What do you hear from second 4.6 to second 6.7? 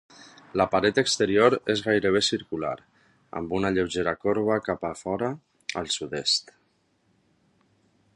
cap a fora al sud-est.